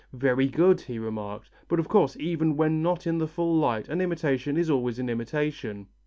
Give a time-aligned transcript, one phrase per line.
[0.13, 4.01] "Very good," he remarked, "but of course even when not in the full light an
[4.01, 5.85] imitation is always an imitation."